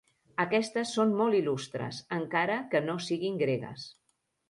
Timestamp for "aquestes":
0.43-0.93